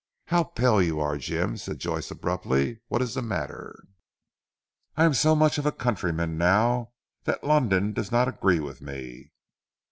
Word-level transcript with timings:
"How 0.25 0.45
pale 0.45 0.81
you 0.81 0.99
are 0.99 1.15
Jim," 1.15 1.57
said 1.57 1.77
Joyce 1.77 2.09
abruptly, 2.09 2.79
"what 2.87 3.03
is 3.03 3.13
the 3.13 3.21
matter?" 3.21 3.83
"I 4.97 5.03
am 5.03 5.13
so 5.13 5.35
much 5.35 5.59
a 5.59 5.71
countryman 5.71 6.39
now, 6.39 6.93
that 7.25 7.43
London 7.43 7.93
does 7.93 8.11
not 8.11 8.27
agree 8.27 8.59
with 8.59 8.81
me." 8.81 9.31